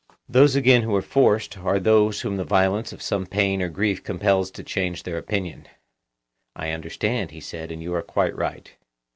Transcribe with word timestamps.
Those 0.27 0.55
again 0.55 0.81
who 0.81 0.95
are 0.95 1.01
forced, 1.03 1.59
are 1.59 1.79
those 1.79 2.21
whom 2.21 2.37
the 2.37 2.43
violence 2.43 2.91
of 2.91 3.03
some 3.03 3.27
pain 3.27 3.61
or 3.61 3.69
grief 3.69 4.03
compels 4.03 4.49
to 4.49 4.63
change 4.63 5.03
their 5.03 5.19
opinion. 5.19 5.67
I 6.55 6.71
understand, 6.71 7.29
he 7.29 7.39
said, 7.39 7.71
and 7.71 7.83
you 7.83 7.93
are 7.93 8.01
quite 8.01 8.35
right. 8.35 8.71